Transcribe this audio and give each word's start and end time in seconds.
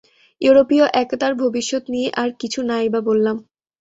ইউরোপীয় 0.41 0.85
একতার 0.93 1.33
ভবিষ্যৎ 1.35 1.83
নিয়ে 1.89 2.09
আর 2.15 2.29
কিছু 2.39 2.59
না 2.63 2.75
ই 2.81 2.89
বা 2.89 3.01
বললাম। 3.01 3.37